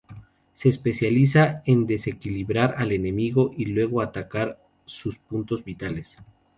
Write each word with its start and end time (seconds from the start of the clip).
Se 0.55 0.67
especializa 0.67 1.61
en 1.67 1.85
desequilibrar 1.85 2.73
al 2.79 2.91
enemigo 2.91 3.51
y 3.55 3.65
luego 3.65 4.01
atacar 4.01 4.59
sus 4.85 5.19
puntos 5.19 5.63
vitales. 5.63 6.15